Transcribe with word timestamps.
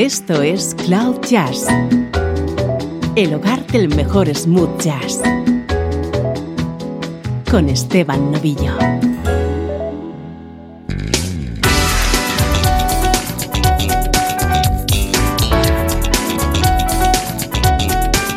Esto 0.00 0.40
es 0.40 0.74
Cloud 0.86 1.20
Jazz, 1.28 1.66
el 3.16 3.34
hogar 3.34 3.66
del 3.66 3.94
mejor 3.94 4.34
smooth 4.34 4.80
jazz, 4.80 5.20
con 7.50 7.68
Esteban 7.68 8.32
Novillo. 8.32 8.78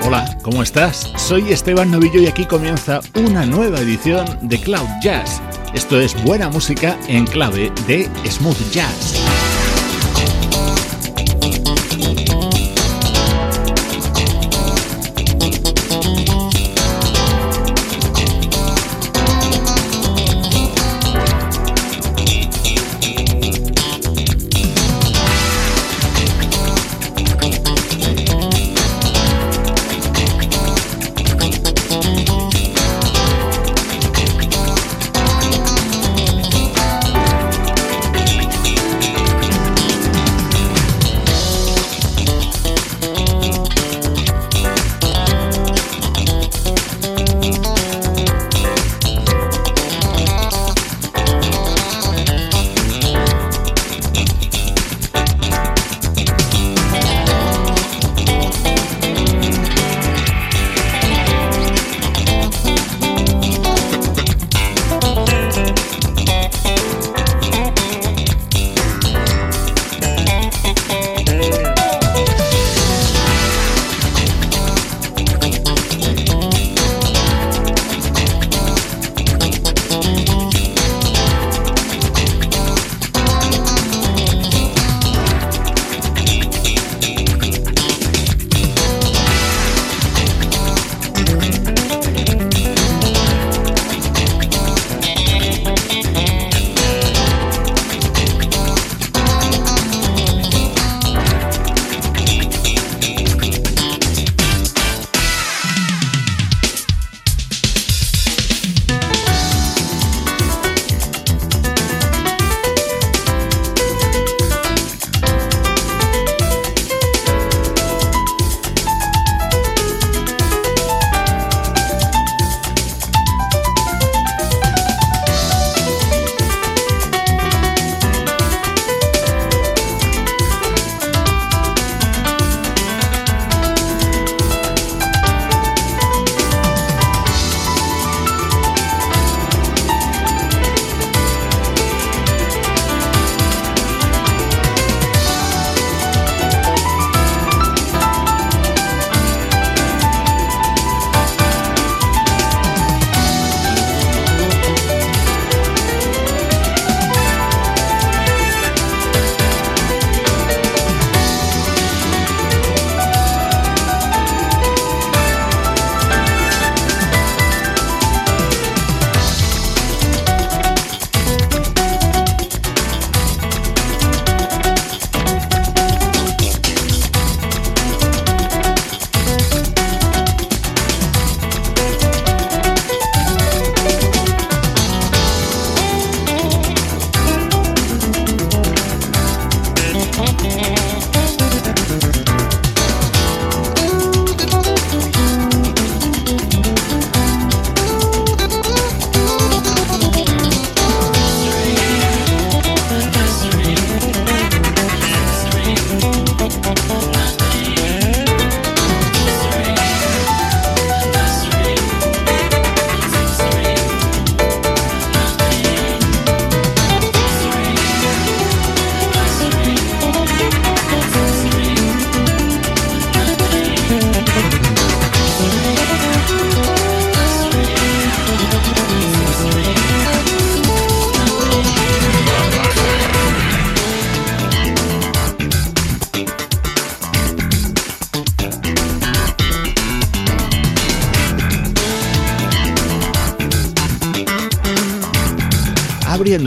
Hola, 0.05 0.37
¿cómo 0.41 0.63
estás? 0.63 1.13
Soy 1.15 1.53
Esteban 1.53 1.89
Novillo 1.89 2.19
y 2.19 2.27
aquí 2.27 2.43
comienza 2.43 2.99
una 3.15 3.45
nueva 3.45 3.79
edición 3.79 4.25
de 4.41 4.59
Cloud 4.59 4.89
Jazz. 5.01 5.41
Esto 5.73 6.01
es 6.01 6.21
buena 6.25 6.49
música 6.49 6.99
en 7.07 7.25
clave 7.25 7.71
de 7.87 8.09
smooth 8.29 8.69
jazz. 8.73 9.22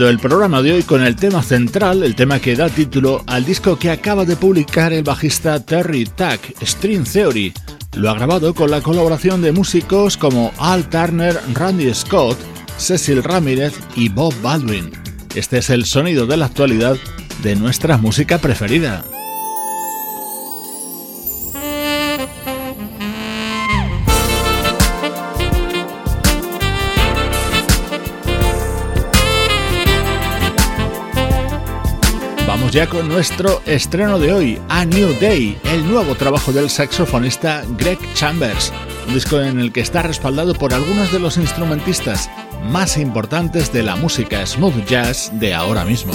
El 0.09 0.19
programa 0.19 0.61
de 0.61 0.73
hoy 0.73 0.83
con 0.83 1.03
el 1.03 1.15
tema 1.15 1.41
central, 1.41 2.03
el 2.03 2.15
tema 2.15 2.39
que 2.39 2.55
da 2.55 2.69
título 2.69 3.23
al 3.25 3.43
disco 3.45 3.77
que 3.77 3.89
acaba 3.89 4.25
de 4.25 4.35
publicar 4.35 4.93
el 4.93 5.03
bajista 5.03 5.59
Terry 5.59 6.05
Tack, 6.05 6.53
String 6.61 7.03
Theory. 7.03 7.53
Lo 7.95 8.09
ha 8.09 8.13
grabado 8.13 8.53
con 8.53 8.71
la 8.71 8.81
colaboración 8.81 9.41
de 9.41 9.51
músicos 9.51 10.15
como 10.15 10.53
Al 10.59 10.89
Turner, 10.89 11.39
Randy 11.53 11.93
Scott, 11.93 12.37
Cecil 12.77 13.23
Ramírez 13.23 13.73
y 13.95 14.09
Bob 14.09 14.33
Baldwin. 14.41 14.91
Este 15.35 15.57
es 15.57 15.69
el 15.69 15.85
sonido 15.85 16.25
de 16.25 16.37
la 16.37 16.45
actualidad 16.45 16.95
de 17.43 17.55
nuestra 17.55 17.97
música 17.97 18.37
preferida. 18.37 19.03
Ya 32.77 32.87
con 32.87 33.07
nuestro 33.07 33.63
estreno 33.65 34.19
de 34.19 34.31
hoy, 34.31 34.61
A 34.69 34.85
New 34.85 35.19
Day, 35.19 35.57
el 35.63 35.89
nuevo 35.89 36.13
trabajo 36.13 36.51
del 36.51 36.69
saxofonista 36.69 37.63
Greg 37.75 37.97
Chambers, 38.13 38.71
un 39.07 39.15
disco 39.15 39.41
en 39.41 39.59
el 39.59 39.71
que 39.71 39.81
está 39.81 40.03
respaldado 40.03 40.53
por 40.53 40.75
algunos 40.75 41.11
de 41.11 41.17
los 41.17 41.37
instrumentistas 41.37 42.29
más 42.69 42.99
importantes 42.99 43.73
de 43.73 43.81
la 43.81 43.95
música 43.95 44.45
smooth 44.45 44.85
jazz 44.85 45.31
de 45.39 45.55
ahora 45.55 45.85
mismo. 45.85 46.13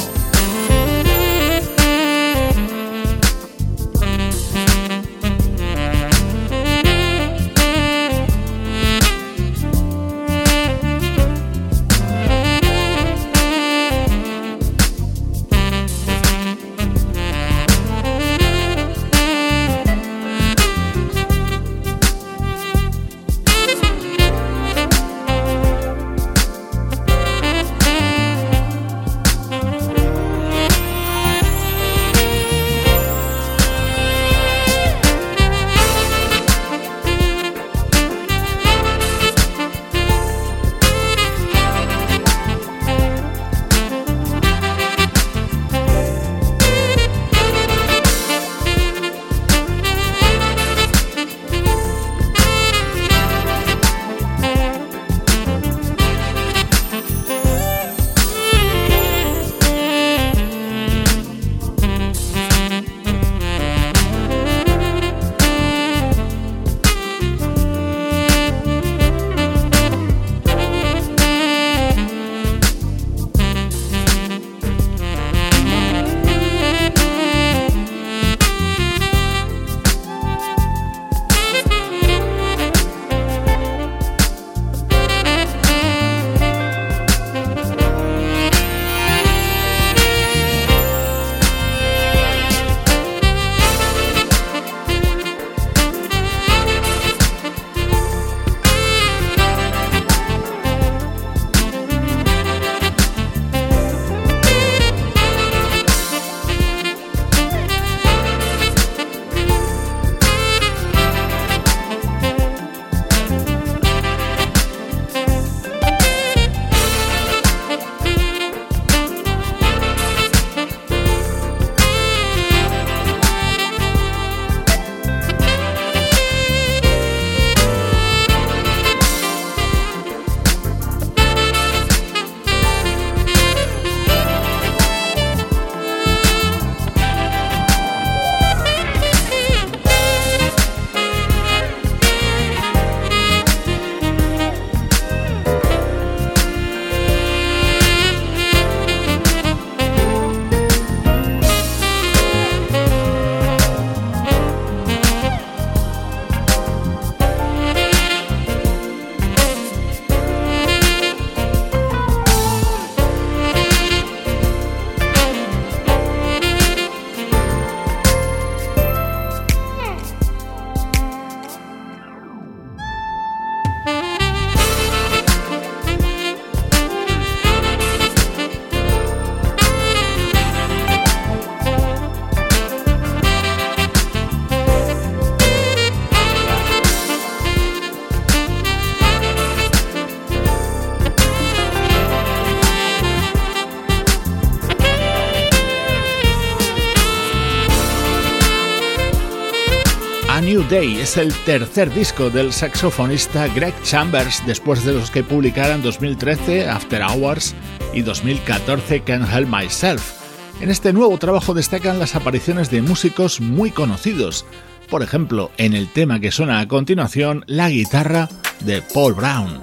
Day 200.73 201.01
es 201.03 201.19
el 201.19 201.35
tercer 201.45 201.93
disco 201.93 202.31
del 202.31 202.51
saxofonista 202.51 203.47
Greg 203.49 203.75
Chambers 203.83 204.43
después 204.47 204.83
de 204.87 204.95
los 204.95 205.11
que 205.11 205.23
publicara 205.23 205.75
en 205.75 205.83
2013 205.83 206.67
After 206.67 207.03
Hours 207.03 207.55
y 207.93 208.01
2014 208.01 209.03
Can't 209.03 209.29
Help 209.31 209.49
Myself. 209.49 210.15
En 210.63 210.71
este 210.71 210.95
nuevo 210.95 211.19
trabajo 211.19 211.53
destacan 211.53 211.99
las 211.99 212.17
apariciones 212.17 212.71
de 212.71 212.81
músicos 212.81 213.39
muy 213.39 213.71
conocidos, 213.71 214.47
por 214.89 215.03
ejemplo, 215.03 215.51
en 215.59 215.75
el 215.75 215.93
tema 215.93 216.21
que 216.21 216.33
suena 216.33 216.61
a 216.61 216.69
continuación, 216.69 217.45
la 217.47 217.69
guitarra 217.69 218.31
de 218.61 218.81
Paul. 218.81 219.13
Brown, 219.13 219.61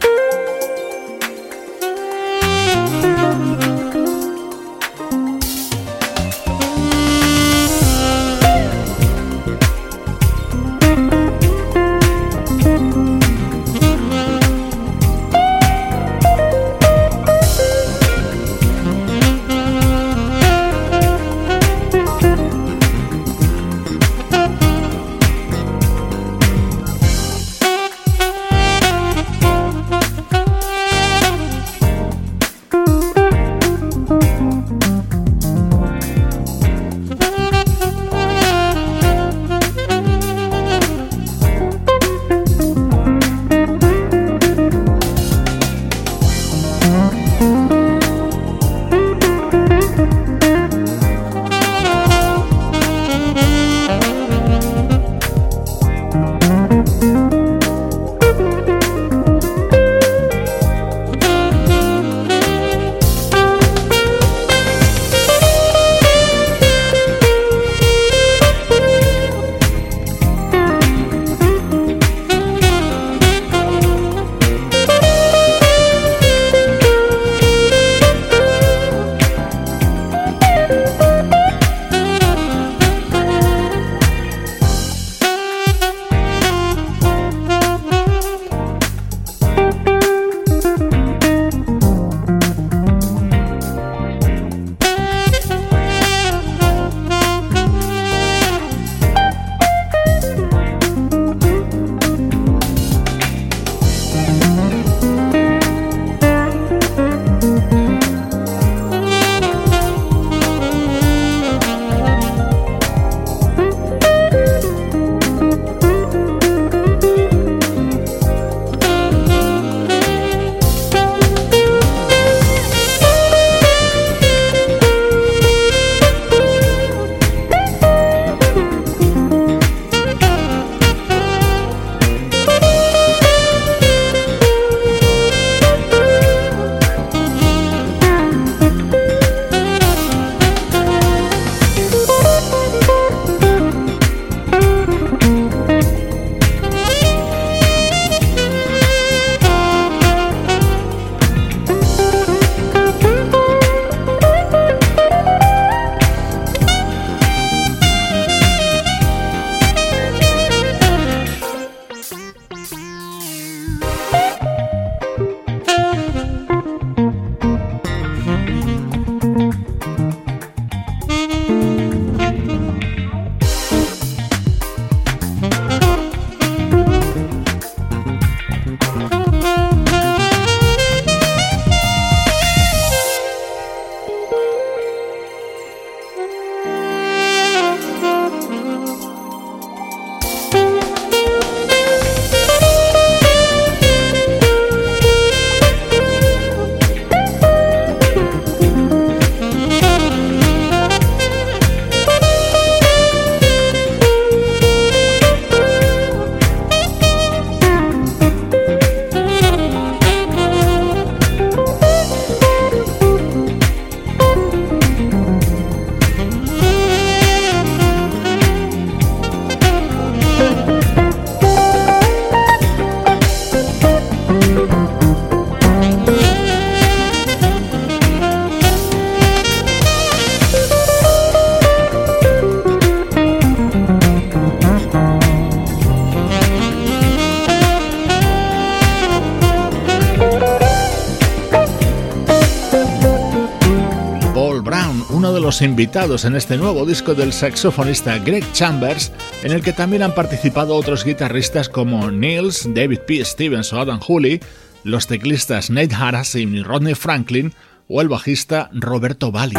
invitados 245.62 246.26
en 246.26 246.36
este 246.36 246.58
nuevo 246.58 246.86
disco 246.86 247.16
del 247.16 247.34
saxofonista 247.34 248.18
Greg 248.20 248.44
Chambers, 248.54 249.12
en 249.44 249.52
el 249.52 249.62
que 249.62 249.74
también 249.74 250.04
han 250.04 250.14
participado 250.14 250.76
otros 250.76 251.04
guitarristas 251.04 251.70
como 251.70 252.12
Niels, 252.12 252.68
David 252.74 253.00
P. 253.08 253.24
Stevens 253.24 253.74
o 253.74 253.80
Adam 253.80 254.00
Hooley, 254.00 254.40
los 254.84 255.08
teclistas 255.08 255.70
Nate 255.70 255.96
Harasim 255.96 256.56
y 256.56 256.64
Rodney 256.64 256.96
Franklin 256.96 257.54
o 257.88 258.02
el 258.02 258.10
bajista 258.10 258.70
Roberto 258.74 259.32
Valli. 259.32 259.58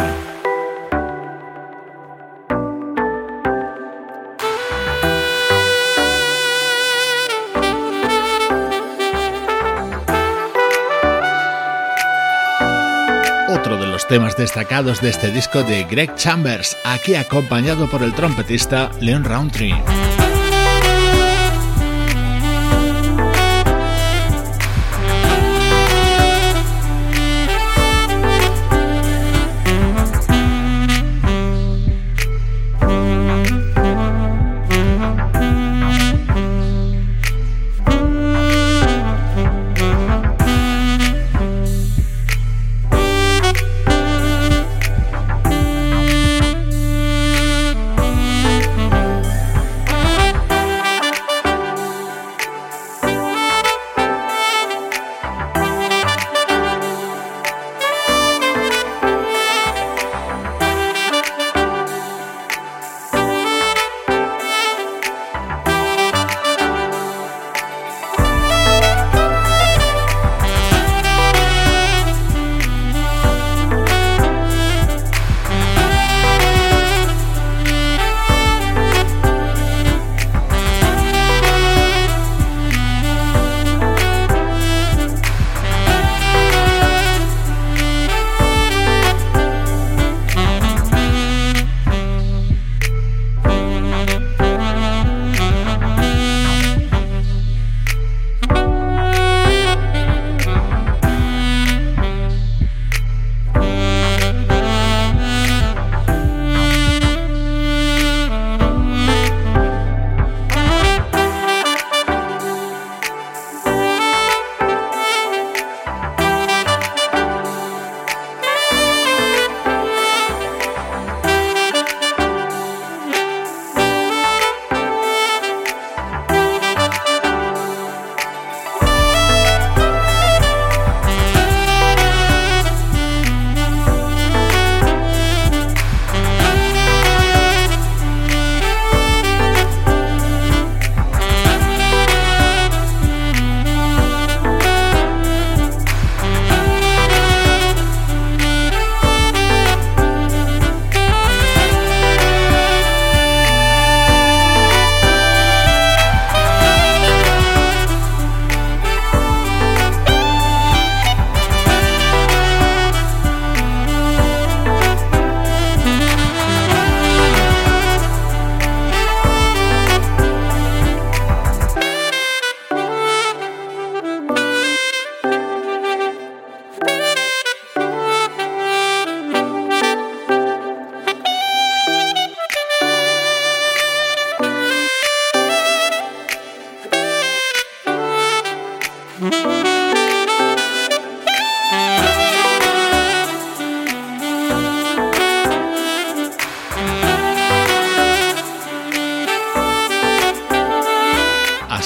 Temas 14.11 14.35
destacados 14.35 14.99
de 14.99 15.09
este 15.09 15.31
disco 15.31 15.63
de 15.63 15.85
Greg 15.85 16.13
Chambers, 16.15 16.75
aquí 16.83 17.15
acompañado 17.15 17.89
por 17.89 18.03
el 18.03 18.13
trompetista 18.13 18.91
Leon 18.99 19.23
Roundtree. 19.23 20.30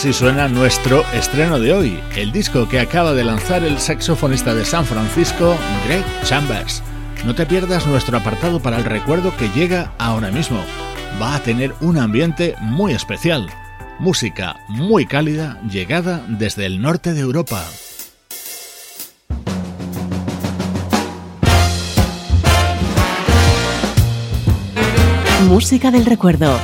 Así 0.05 0.13
suena 0.13 0.47
nuestro 0.47 1.03
estreno 1.15 1.59
de 1.59 1.73
hoy, 1.73 1.99
el 2.15 2.31
disco 2.31 2.69
que 2.69 2.79
acaba 2.79 3.15
de 3.15 3.23
lanzar 3.23 3.63
el 3.63 3.79
saxofonista 3.79 4.53
de 4.53 4.63
San 4.63 4.85
Francisco, 4.85 5.57
Greg 5.87 6.05
Chambers. 6.23 6.83
No 7.25 7.33
te 7.33 7.47
pierdas 7.47 7.87
nuestro 7.87 8.15
apartado 8.15 8.59
para 8.59 8.77
el 8.77 8.83
recuerdo 8.83 9.35
que 9.35 9.49
llega 9.49 9.93
ahora 9.97 10.29
mismo. 10.29 10.63
Va 11.19 11.33
a 11.33 11.41
tener 11.41 11.73
un 11.81 11.97
ambiente 11.97 12.53
muy 12.61 12.93
especial. 12.93 13.49
Música 13.97 14.57
muy 14.67 15.07
cálida 15.07 15.59
llegada 15.67 16.23
desde 16.27 16.67
el 16.67 16.83
norte 16.83 17.15
de 17.15 17.21
Europa. 17.21 17.65
Música 25.47 25.89
del 25.89 26.05
recuerdo 26.05 26.59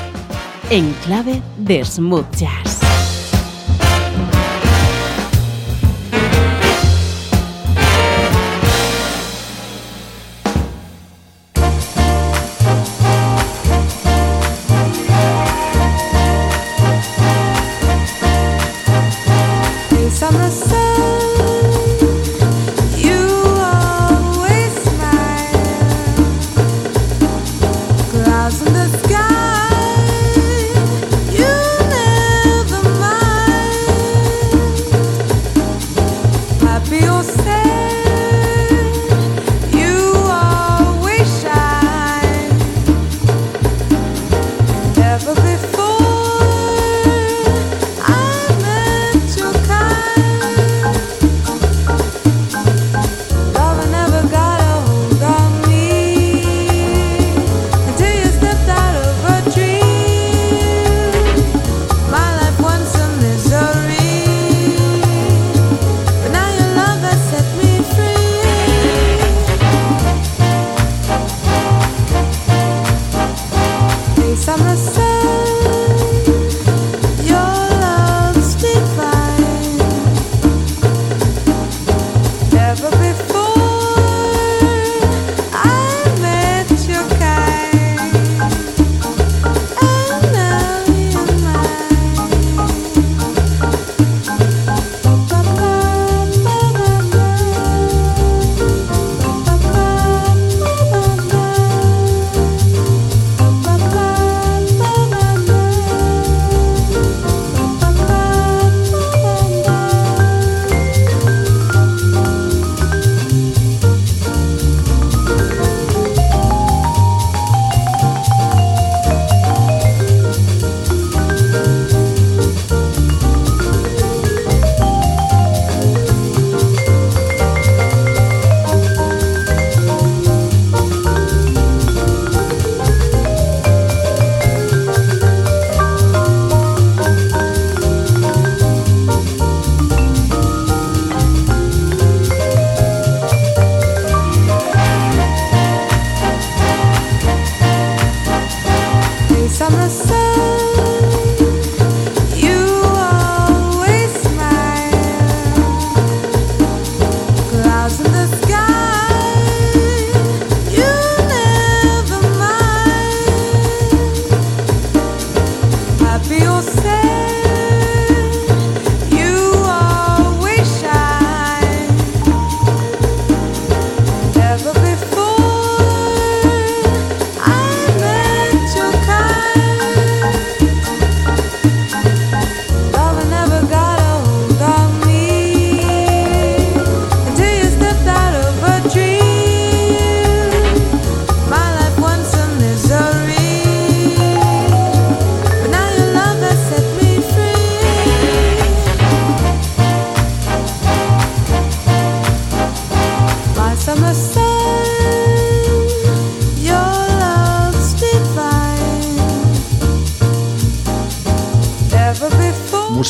en 0.70 0.94
clave 1.06 1.42
de 1.58 1.84
smooth 1.84 2.36
jazz. 2.36 2.71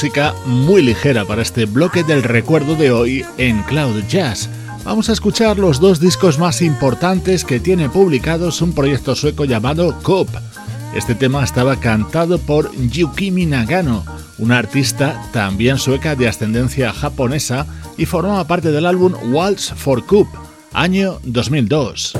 Música 0.01 0.33
muy 0.47 0.81
ligera 0.81 1.25
para 1.25 1.43
este 1.43 1.65
bloque 1.65 2.03
del 2.03 2.23
recuerdo 2.23 2.75
de 2.75 2.89
hoy 2.89 3.23
en 3.37 3.61
Cloud 3.61 4.01
Jazz. 4.09 4.49
Vamos 4.83 5.09
a 5.09 5.13
escuchar 5.13 5.59
los 5.59 5.79
dos 5.79 5.99
discos 5.99 6.39
más 6.39 6.63
importantes 6.63 7.45
que 7.45 7.59
tiene 7.59 7.87
publicados 7.87 8.63
un 8.63 8.73
proyecto 8.73 9.13
sueco 9.13 9.45
llamado 9.45 9.95
Coop. 10.01 10.27
Este 10.95 11.13
tema 11.13 11.43
estaba 11.43 11.79
cantado 11.79 12.39
por 12.39 12.75
Yukimi 12.75 13.45
Nagano, 13.45 14.03
una 14.39 14.57
artista 14.57 15.21
también 15.33 15.77
sueca 15.77 16.15
de 16.15 16.27
ascendencia 16.27 16.91
japonesa 16.93 17.67
y 17.95 18.07
formaba 18.07 18.47
parte 18.47 18.71
del 18.71 18.87
álbum 18.87 19.13
Waltz 19.31 19.71
for 19.75 20.03
Coop, 20.07 20.29
año 20.73 21.19
2002. 21.25 22.13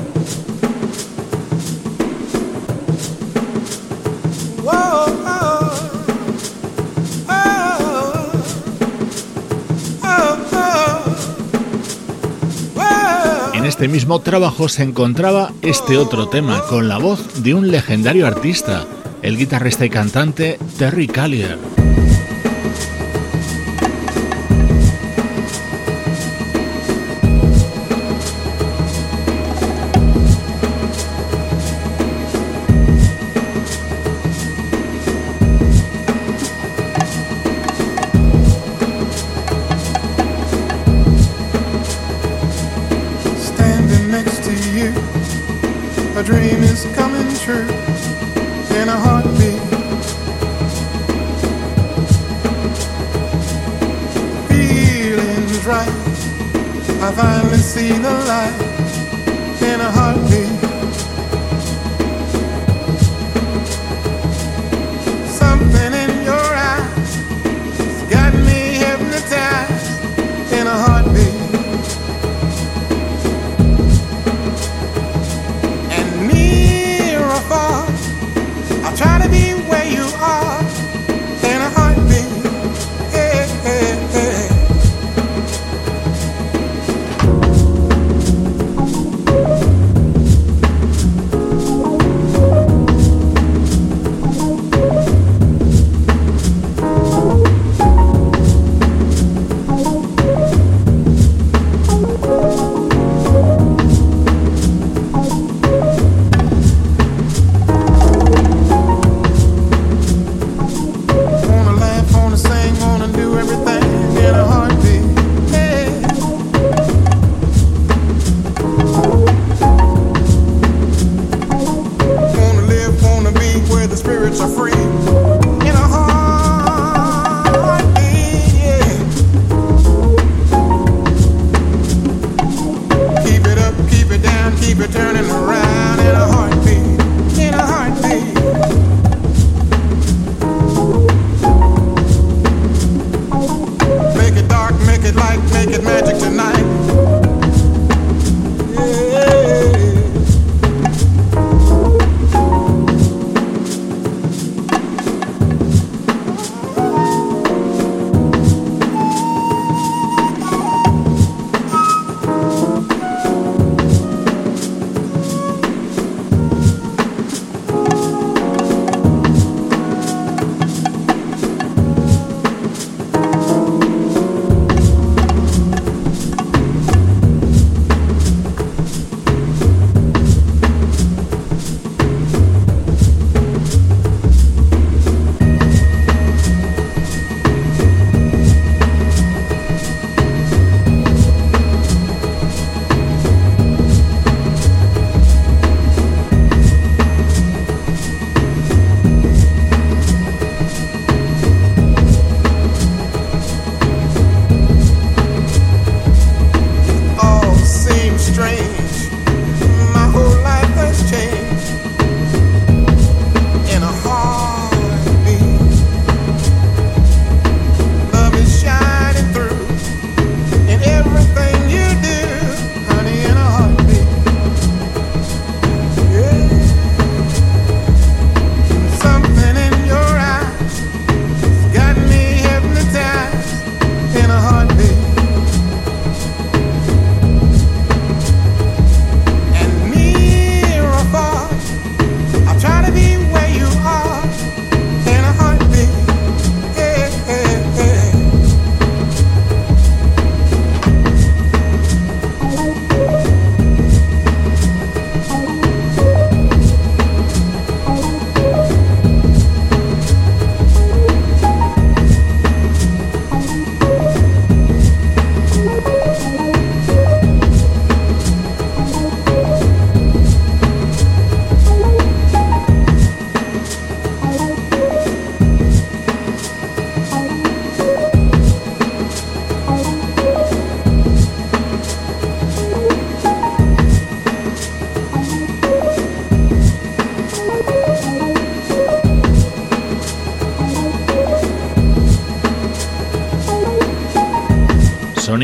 Este 13.82 13.92
mismo 13.92 14.20
trabajo 14.20 14.68
se 14.68 14.84
encontraba 14.84 15.50
este 15.60 15.98
otro 15.98 16.28
tema 16.28 16.62
con 16.68 16.86
la 16.86 16.98
voz 16.98 17.42
de 17.42 17.52
un 17.52 17.68
legendario 17.72 18.28
artista, 18.28 18.86
el 19.22 19.36
guitarrista 19.36 19.84
y 19.84 19.90
cantante 19.90 20.56
Terry 20.78 21.08
Callier. 21.08 21.58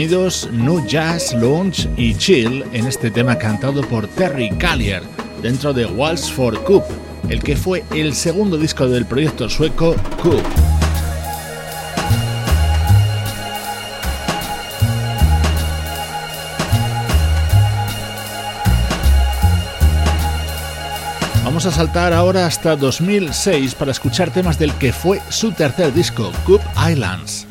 Sonidos 0.08 0.48
nu 0.52 0.82
jazz, 0.86 1.34
lounge 1.34 1.86
y 1.98 2.14
chill 2.14 2.64
en 2.72 2.86
este 2.86 3.10
tema 3.10 3.36
cantado 3.36 3.82
por 3.82 4.08
Terry 4.08 4.48
Callier 4.56 5.02
dentro 5.42 5.74
de 5.74 5.84
Waltz 5.84 6.30
for 6.30 6.64
Coop, 6.64 6.82
el 7.28 7.42
que 7.42 7.54
fue 7.54 7.84
el 7.90 8.14
segundo 8.14 8.56
disco 8.56 8.88
del 8.88 9.04
proyecto 9.04 9.50
sueco 9.50 9.94
Coop. 10.22 10.42
Vamos 21.44 21.66
a 21.66 21.70
saltar 21.70 22.14
ahora 22.14 22.46
hasta 22.46 22.76
2006 22.76 23.74
para 23.74 23.90
escuchar 23.90 24.30
temas 24.30 24.58
del 24.58 24.72
que 24.74 24.94
fue 24.94 25.20
su 25.28 25.52
tercer 25.52 25.92
disco, 25.92 26.32
Coop 26.46 26.62
Islands. 26.90 27.46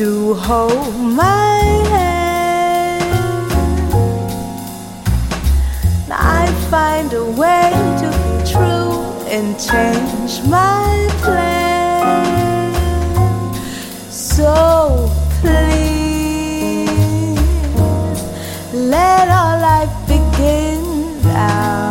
To 0.00 0.32
hold 0.32 0.96
my 0.98 1.60
hand, 1.92 3.04
I 6.10 6.46
find 6.70 7.12
a 7.12 7.24
way 7.42 7.70
to 8.00 8.08
be 8.24 8.34
true 8.50 8.94
and 9.28 9.46
change 9.60 10.42
my 10.48 11.06
plan. 11.20 12.32
So 14.10 15.10
please. 15.42 16.88
Let 18.72 19.28
our 19.28 19.60
life 19.60 19.94
begin 20.08 20.80
now. 21.24 21.89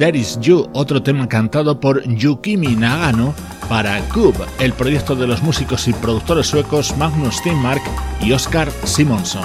There 0.00 0.16
Is 0.16 0.38
You, 0.40 0.66
otro 0.72 1.02
tema 1.02 1.28
cantado 1.28 1.78
por 1.78 2.02
Yukimi 2.02 2.74
Nagano 2.74 3.34
para 3.68 4.00
Cube, 4.08 4.46
el 4.58 4.72
proyecto 4.72 5.14
de 5.14 5.26
los 5.26 5.42
músicos 5.42 5.86
y 5.88 5.92
productores 5.92 6.46
suecos 6.46 6.96
Magnus 6.96 7.36
Steinmark 7.36 7.82
y 8.22 8.32
Oscar 8.32 8.72
Simonson. 8.84 9.44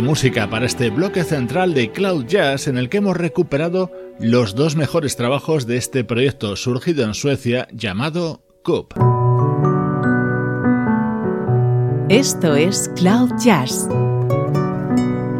Música 0.00 0.48
para 0.48 0.66
este 0.66 0.90
bloque 0.90 1.24
central 1.24 1.74
de 1.74 1.90
Cloud 1.90 2.26
Jazz 2.26 2.68
en 2.68 2.78
el 2.78 2.88
que 2.88 2.98
hemos 2.98 3.16
recuperado 3.16 3.90
los 4.20 4.54
dos 4.54 4.74
mejores 4.74 5.16
trabajos 5.16 5.66
de 5.66 5.76
este 5.76 6.02
proyecto 6.04 6.56
surgido 6.56 7.04
en 7.04 7.14
Suecia 7.14 7.68
llamado 7.72 8.42
Coop. 8.64 8.92
Esto 12.08 12.56
es 12.56 12.90
Cloud 12.96 13.30
Jazz, 13.38 13.88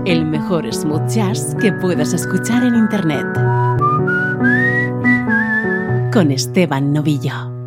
el 0.04 0.24
mejor 0.26 0.72
smooth 0.72 1.08
jazz 1.08 1.56
que 1.60 1.72
puedas 1.72 2.12
escuchar 2.12 2.62
en 2.64 2.74
Internet. 2.76 3.26
Con 6.12 6.30
Esteban 6.30 6.92
Novillo. 6.92 7.57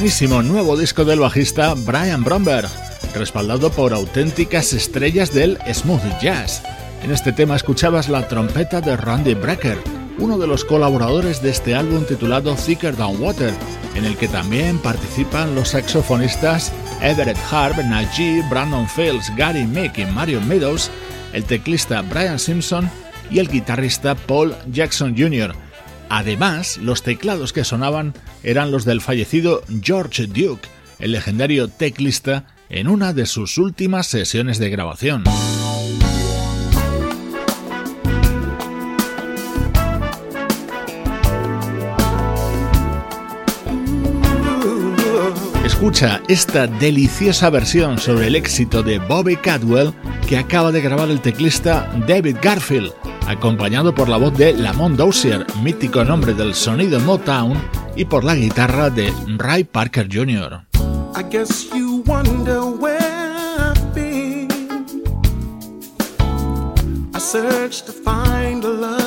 Nuevo 0.00 0.78
disco 0.78 1.04
del 1.04 1.20
bajista 1.20 1.74
Brian 1.74 2.24
Bromberg, 2.24 2.70
respaldado 3.14 3.70
por 3.70 3.92
auténticas 3.92 4.72
estrellas 4.72 5.34
del 5.34 5.58
smooth 5.70 6.00
jazz. 6.22 6.62
En 7.02 7.10
este 7.10 7.32
tema 7.32 7.54
escuchabas 7.54 8.08
la 8.08 8.26
trompeta 8.26 8.80
de 8.80 8.96
Randy 8.96 9.34
Brecker, 9.34 9.76
uno 10.18 10.38
de 10.38 10.46
los 10.46 10.64
colaboradores 10.64 11.42
de 11.42 11.50
este 11.50 11.74
álbum 11.74 12.04
titulado 12.06 12.54
Thicker 12.54 12.96
Than 12.96 13.20
Water, 13.20 13.52
en 13.94 14.06
el 14.06 14.16
que 14.16 14.26
también 14.26 14.78
participan 14.78 15.54
los 15.54 15.68
saxofonistas 15.68 16.72
Everett 17.02 17.38
Harp, 17.50 17.76
Najee, 17.76 18.42
Brandon 18.48 18.88
Fields, 18.88 19.30
Gary 19.36 19.66
Mick 19.66 19.98
y 19.98 20.06
Mario 20.06 20.40
Meadows, 20.40 20.90
el 21.34 21.44
teclista 21.44 22.00
Brian 22.00 22.38
Simpson 22.38 22.90
y 23.30 23.38
el 23.38 23.48
guitarrista 23.48 24.14
Paul 24.14 24.56
Jackson 24.72 25.14
Jr. 25.14 25.54
Además, 26.10 26.76
los 26.76 27.04
teclados 27.04 27.52
que 27.52 27.64
sonaban 27.64 28.14
eran 28.42 28.72
los 28.72 28.84
del 28.84 29.00
fallecido 29.00 29.62
George 29.80 30.26
Duke, 30.26 30.68
el 30.98 31.12
legendario 31.12 31.68
teclista 31.68 32.46
en 32.68 32.88
una 32.88 33.12
de 33.12 33.26
sus 33.26 33.56
últimas 33.58 34.08
sesiones 34.08 34.58
de 34.58 34.70
grabación. 34.70 35.22
Escucha 45.90 46.22
esta 46.28 46.68
deliciosa 46.68 47.50
versión 47.50 47.98
sobre 47.98 48.28
el 48.28 48.36
éxito 48.36 48.84
de 48.84 49.00
Bobby 49.00 49.36
Cadwell 49.36 49.92
que 50.28 50.38
acaba 50.38 50.70
de 50.70 50.80
grabar 50.80 51.10
el 51.10 51.20
teclista 51.20 51.92
David 52.06 52.36
Garfield 52.40 52.92
acompañado 53.26 53.92
por 53.92 54.08
la 54.08 54.16
voz 54.16 54.38
de 54.38 54.52
Lamont 54.52 54.96
Dozier, 54.96 55.44
mítico 55.64 56.04
nombre 56.04 56.32
del 56.32 56.54
sonido 56.54 57.00
Motown, 57.00 57.60
y 57.96 58.04
por 58.04 58.22
la 58.22 58.36
guitarra 58.36 58.88
de 58.88 59.12
Ray 59.36 59.64
Parker 59.64 60.06
Jr. 60.08 60.64
I 67.12 67.18
searched 67.18 67.86
to 67.86 67.92
find 67.92 68.62
love 68.62 68.99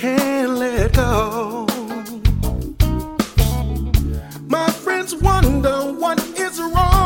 can't 0.00 0.50
let 0.50 0.92
go. 0.92 1.66
My 4.46 4.70
friends 4.70 5.12
wonder 5.16 5.92
what 5.92 6.22
is 6.38 6.60
wrong 6.60 6.97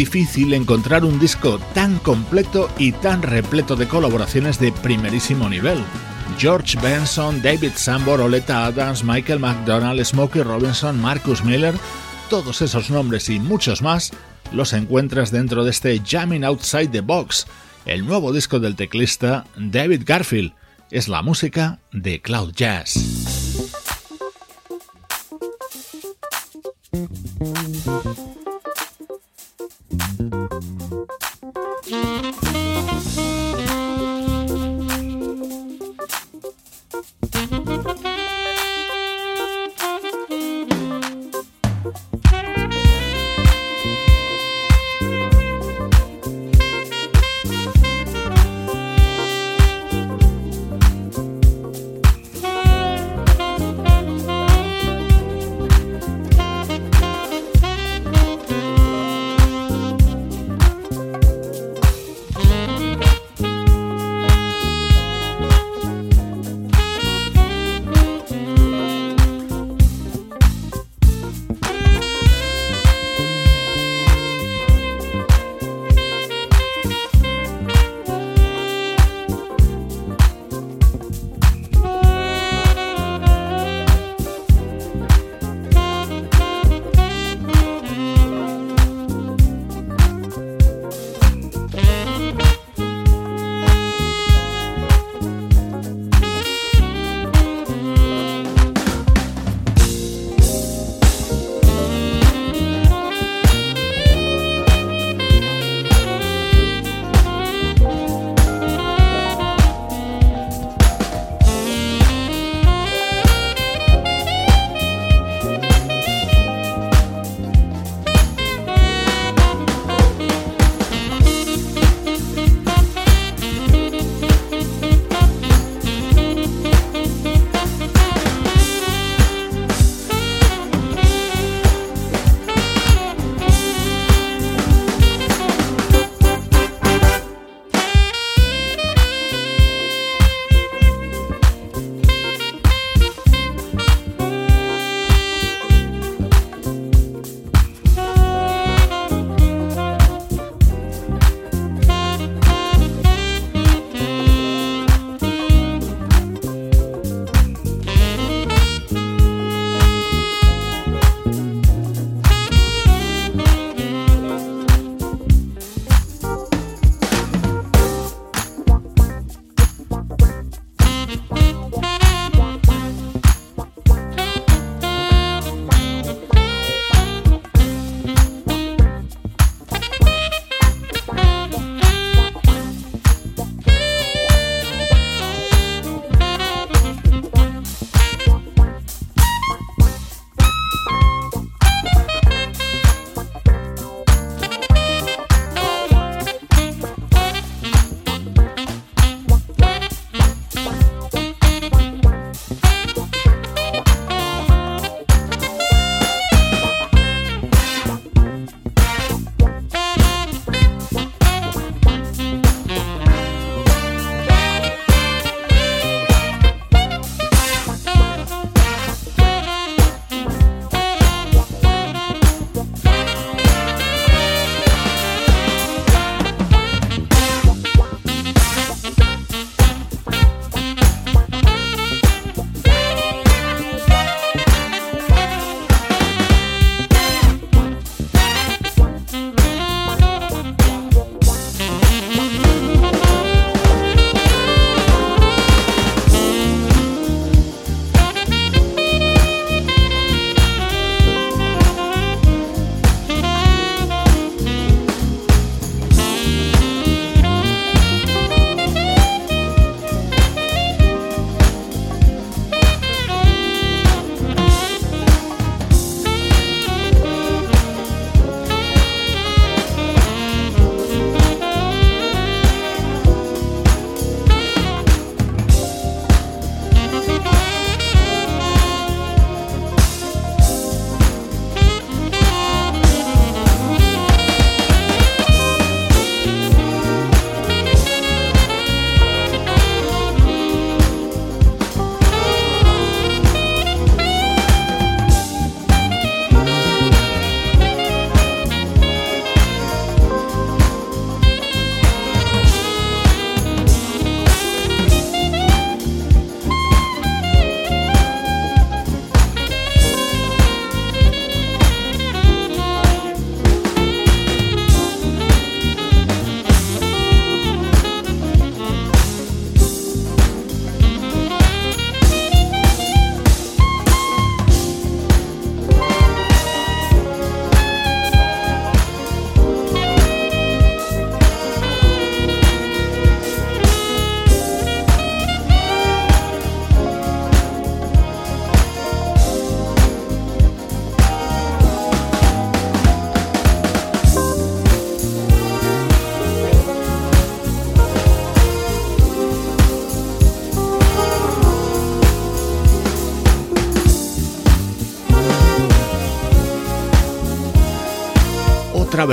difícil 0.00 0.54
encontrar 0.54 1.04
un 1.04 1.20
disco 1.20 1.60
tan 1.74 1.98
completo 1.98 2.70
y 2.78 2.92
tan 2.92 3.20
repleto 3.20 3.76
de 3.76 3.86
colaboraciones 3.86 4.58
de 4.58 4.72
primerísimo 4.72 5.46
nivel. 5.46 5.76
George 6.38 6.78
Benson, 6.80 7.42
David 7.42 7.72
Sambor, 7.74 8.22
Oleta 8.22 8.64
Adams, 8.64 9.04
Michael 9.04 9.40
McDonald, 9.40 10.02
Smokey 10.02 10.42
Robinson, 10.42 10.98
Marcus 10.98 11.44
Miller, 11.44 11.74
todos 12.30 12.62
esos 12.62 12.88
nombres 12.88 13.28
y 13.28 13.40
muchos 13.40 13.82
más 13.82 14.10
los 14.52 14.72
encuentras 14.72 15.30
dentro 15.30 15.64
de 15.64 15.70
este 15.70 16.00
Jamming 16.02 16.44
Outside 16.44 16.88
the 16.88 17.02
Box, 17.02 17.46
el 17.84 18.06
nuevo 18.06 18.32
disco 18.32 18.58
del 18.58 18.76
teclista 18.76 19.44
David 19.58 20.04
Garfield. 20.06 20.54
Es 20.90 21.08
la 21.08 21.20
música 21.20 21.78
de 21.92 22.22
Cloud 22.22 22.54
Jazz. 22.54 23.29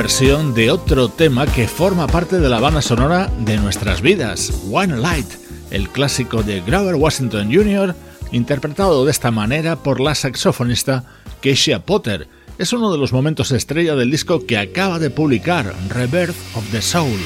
De 0.07 0.71
otro 0.71 1.09
tema 1.09 1.45
que 1.45 1.67
forma 1.67 2.07
parte 2.07 2.39
de 2.39 2.47
la 2.47 2.61
banda 2.61 2.81
sonora 2.81 3.29
de 3.41 3.57
nuestras 3.57 4.01
vidas, 4.01 4.53
One 4.71 4.95
Light, 4.97 5.27
el 5.69 5.89
clásico 5.89 6.43
de 6.43 6.61
Grover 6.61 6.95
Washington 6.95 7.51
Jr., 7.53 7.93
interpretado 8.31 9.03
de 9.03 9.11
esta 9.11 9.31
manera 9.31 9.75
por 9.75 9.99
la 9.99 10.15
saxofonista 10.15 11.03
Keisha 11.41 11.79
Potter. 11.79 12.29
Es 12.57 12.71
uno 12.71 12.89
de 12.89 12.97
los 12.97 13.11
momentos 13.11 13.51
estrella 13.51 13.95
del 13.95 14.09
disco 14.09 14.45
que 14.45 14.57
acaba 14.57 14.97
de 14.97 15.09
publicar, 15.09 15.75
Rebirth 15.89 16.35
of 16.55 16.63
the 16.71 16.81
Soul. 16.81 17.19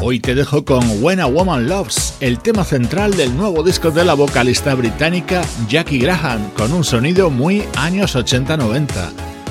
Hoy 0.00 0.20
te 0.20 0.36
dejo 0.36 0.64
con 0.64 1.02
When 1.02 1.18
a 1.18 1.26
Woman 1.26 1.68
Loves, 1.68 2.14
el 2.20 2.38
tema 2.38 2.62
central 2.62 3.16
del 3.16 3.36
nuevo 3.36 3.64
disco 3.64 3.90
de 3.90 4.04
la 4.04 4.14
vocalista 4.14 4.74
británica 4.76 5.42
Jackie 5.68 5.98
Graham, 5.98 6.50
con 6.50 6.72
un 6.72 6.84
sonido 6.84 7.30
muy 7.30 7.64
años 7.76 8.14
80-90. 8.14 8.86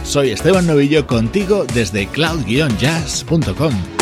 Soy 0.05 0.29
Esteban 0.31 0.65
Novillo 0.65 1.05
contigo 1.05 1.65
desde 1.73 2.07
cloud-jazz.com. 2.07 3.96